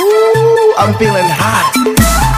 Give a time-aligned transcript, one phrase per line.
[0.00, 2.29] Ooh, I'm feeling hot.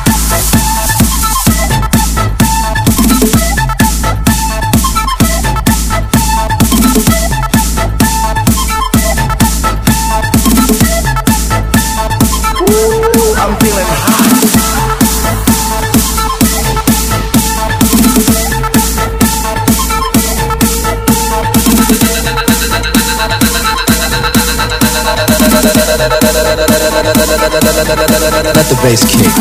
[27.75, 29.33] Let the bass kick.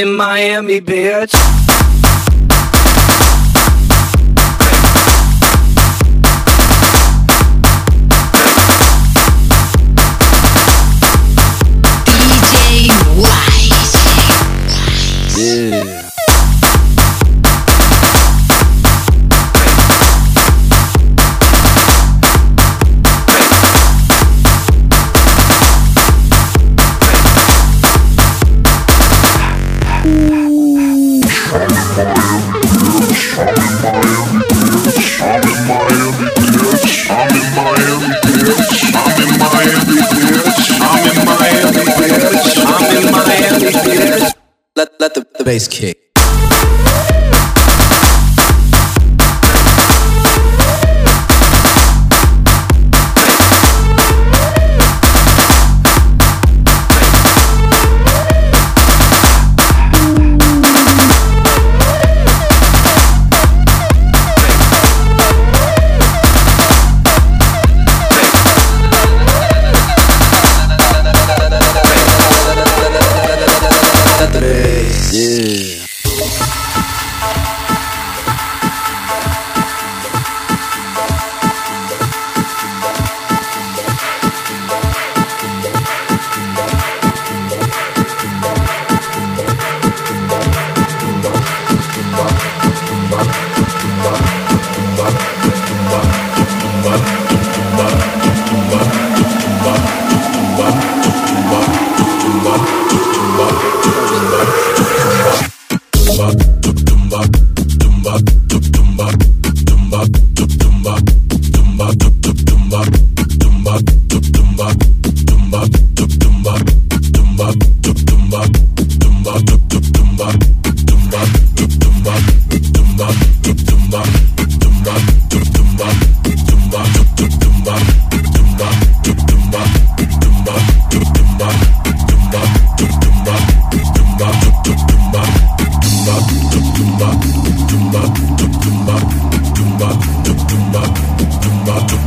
[0.00, 1.59] In Miami, bitch.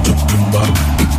[0.03, 0.67] Bop, bop,
[0.97, 1.12] bop.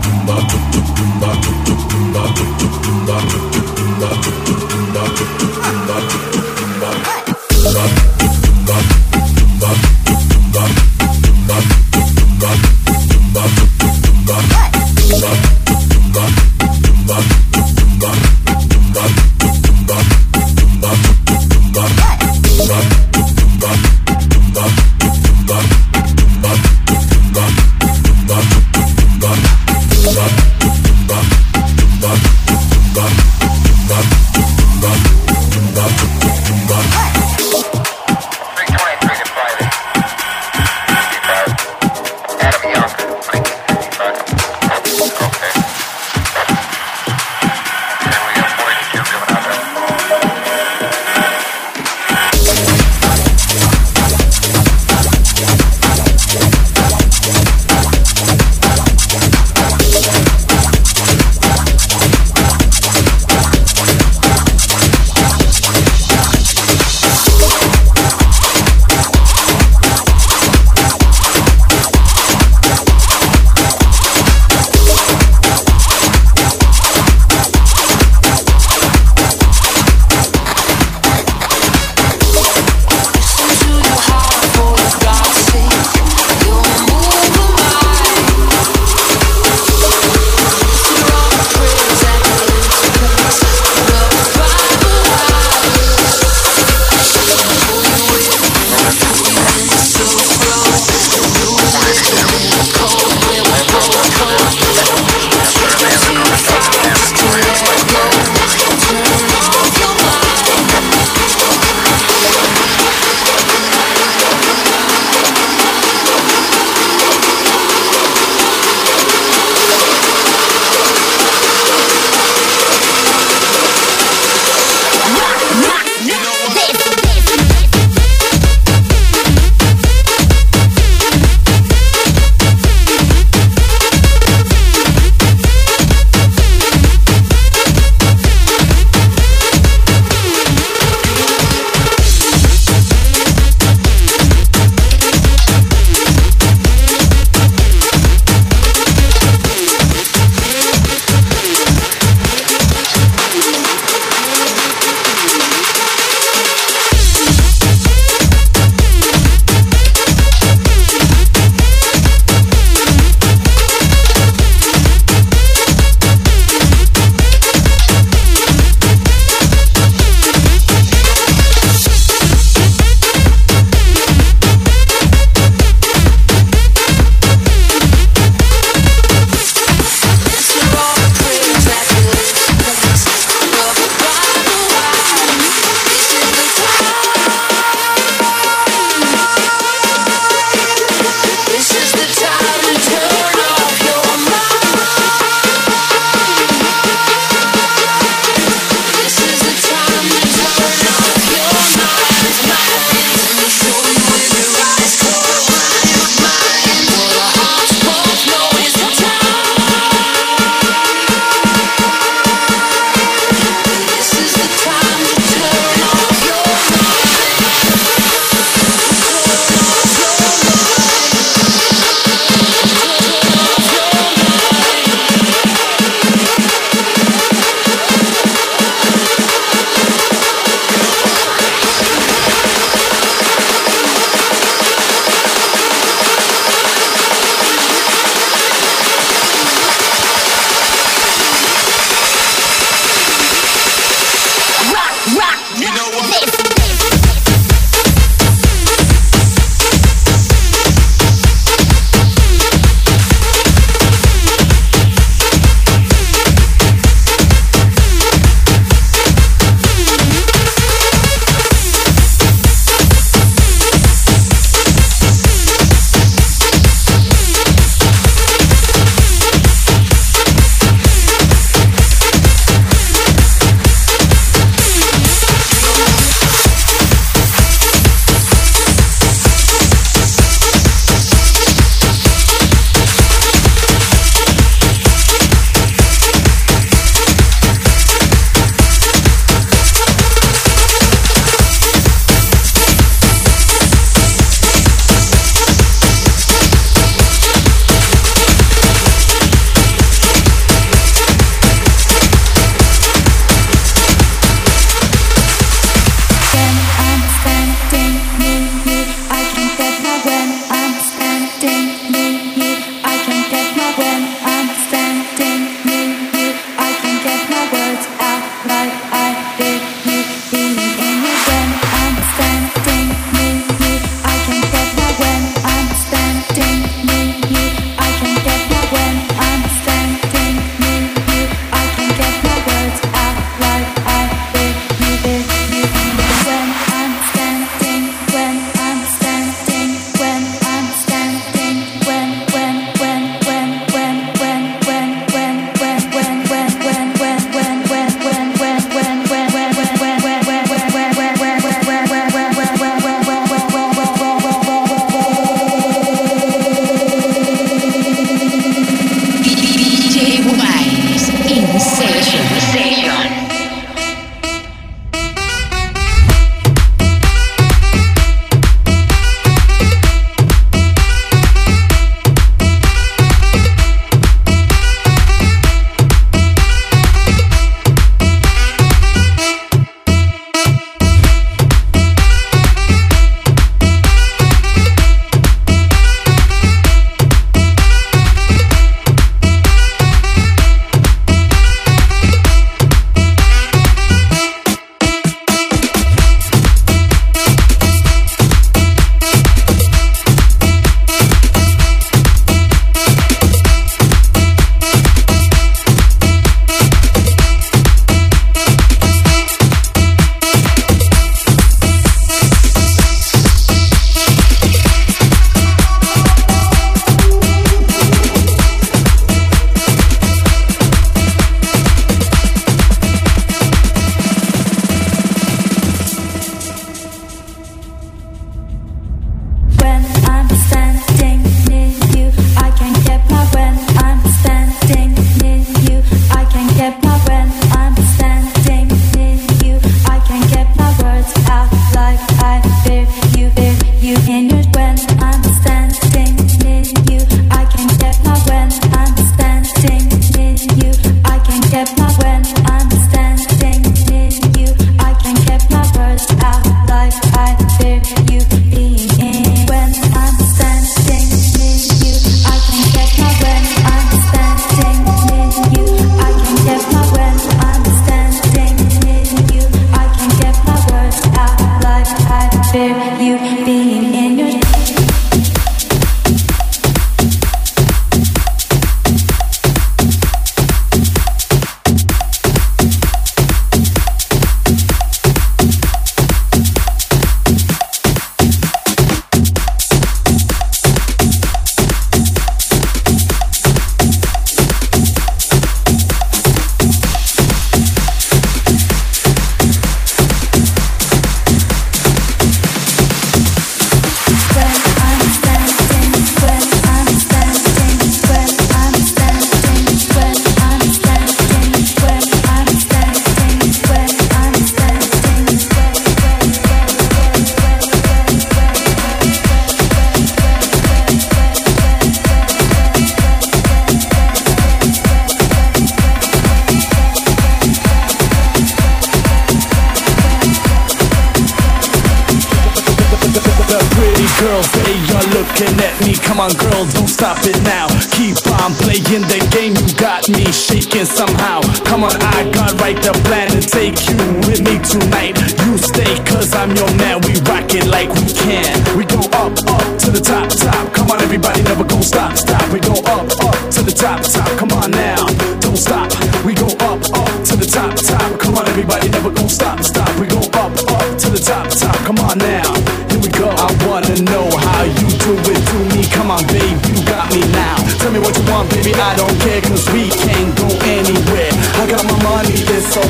[544.65, 545.17] tonight.
[545.45, 547.01] You stay, cause I'm your man.
[547.05, 548.53] We rock it like we can.
[548.77, 550.73] We go up, up to the top, top.
[550.73, 552.43] Come on, everybody, never gonna stop, stop.
[552.53, 554.29] We go up, up to the top, top.
[554.39, 555.05] Come on now,
[555.41, 555.93] don't stop.
[556.25, 558.19] We go up, up to the top, top.
[558.19, 559.89] Come on, everybody, never gonna stop, stop.
[560.01, 561.77] We go up, up to the top, top.
[561.85, 562.49] Come on now,
[562.89, 563.29] here we go.
[563.29, 565.85] I wanna know how you do it through me.
[565.93, 567.57] Come on, babe, you got me now.
[567.79, 570.44] Tell me what you want, baby, I don't care, cause we can go.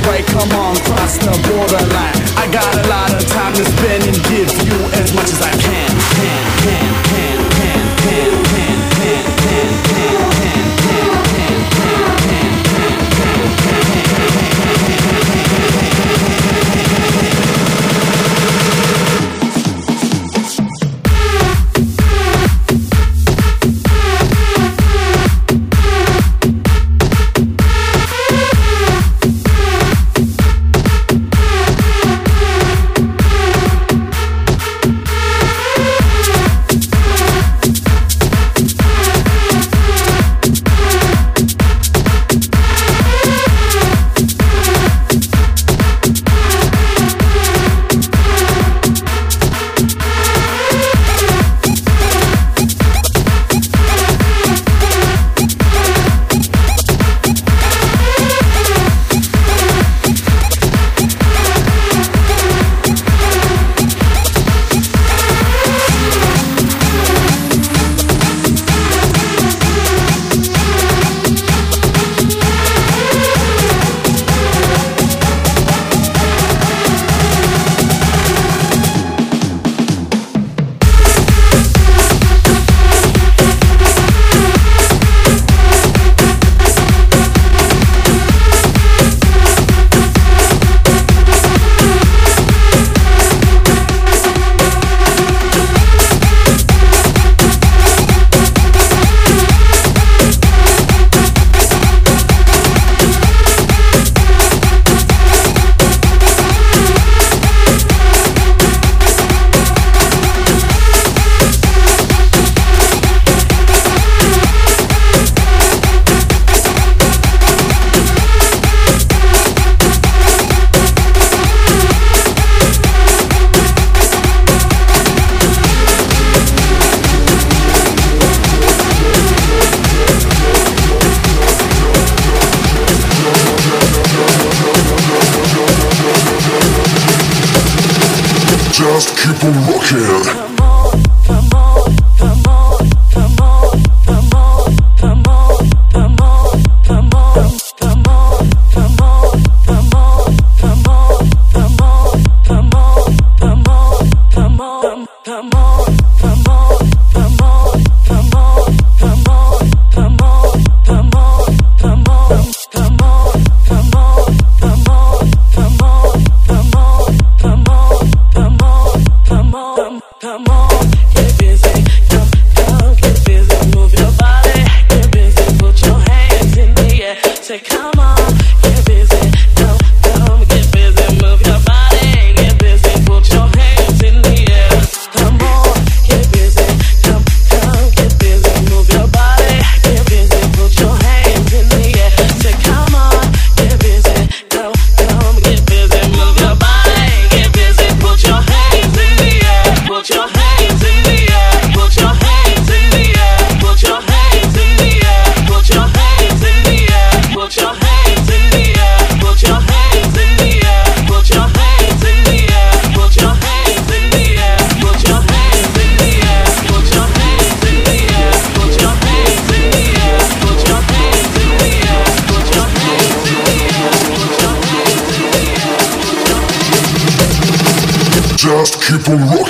[0.07, 1.74] Right, come on, cross the border.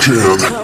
[0.05, 0.54] can.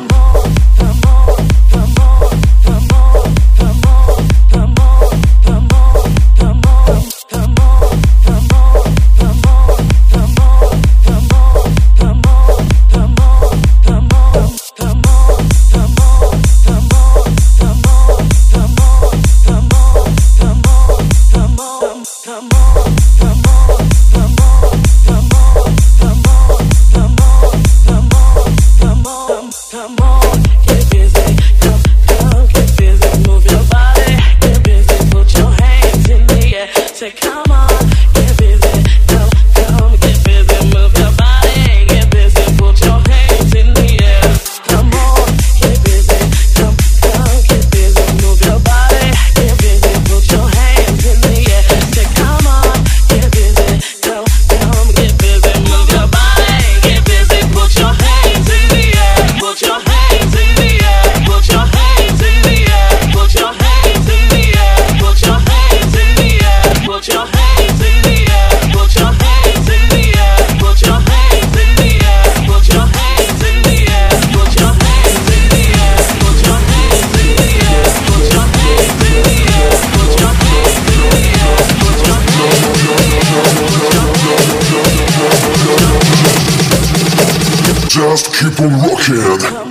[87.94, 89.71] Keep on rocking.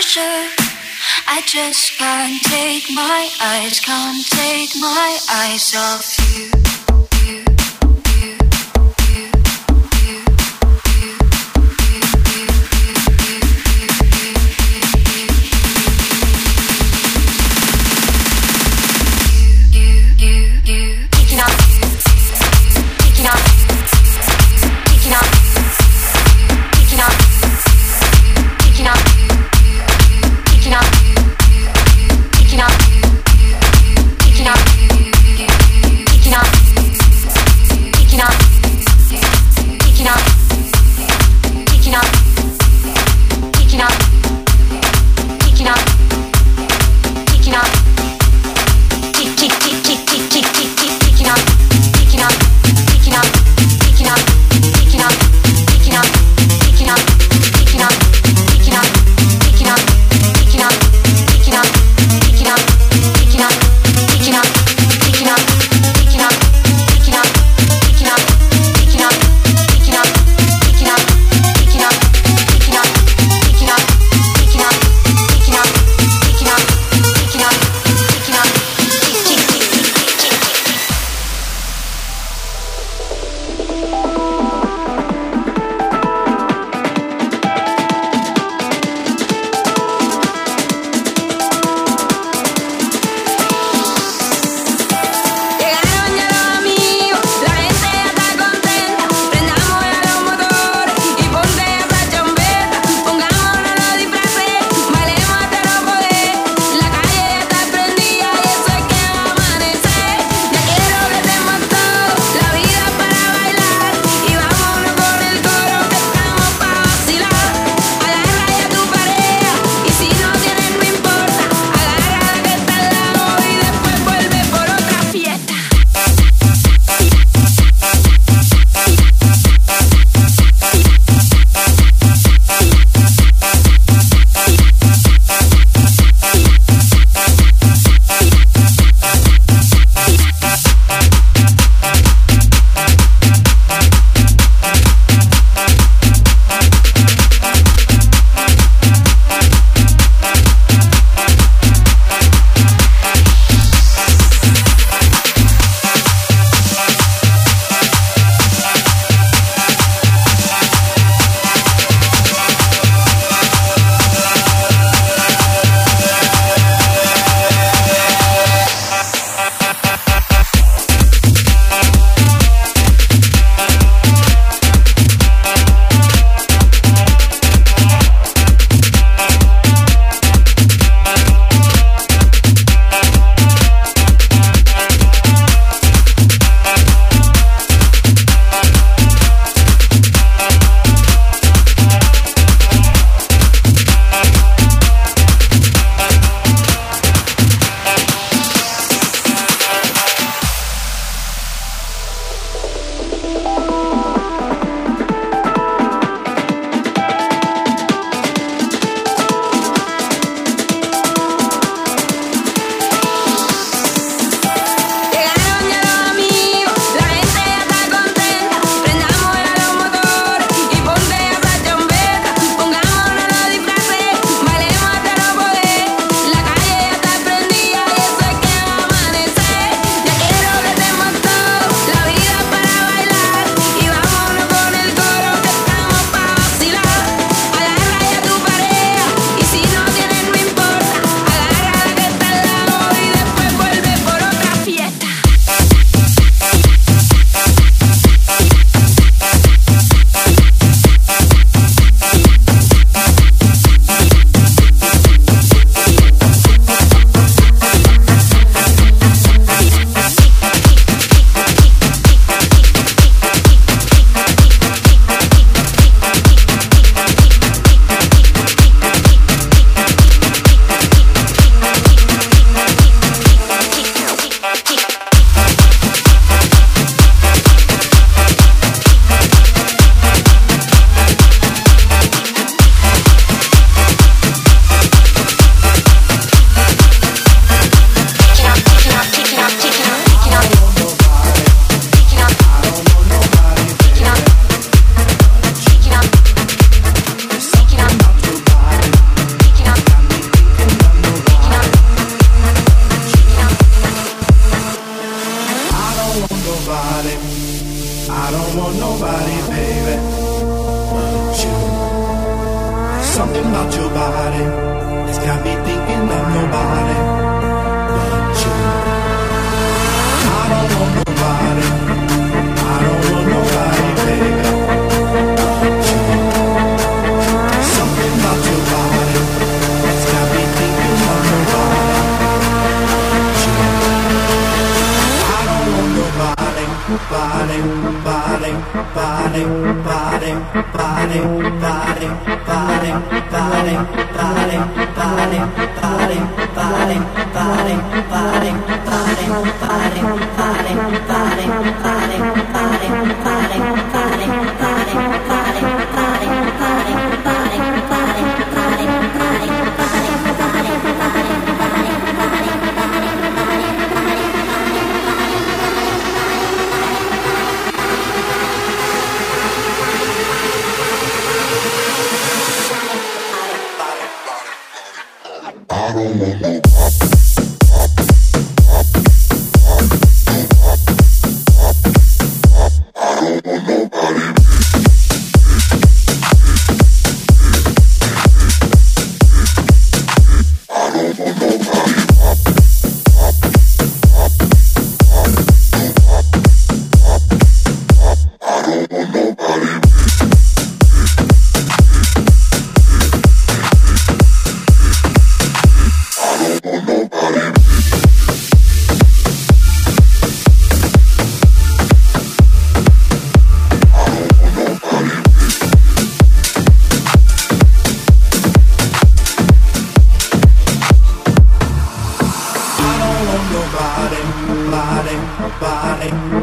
[0.00, 0.48] pressure.
[1.26, 6.69] I just can't take my eyes, can't take my eyes off you.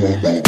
[0.00, 0.39] yeah.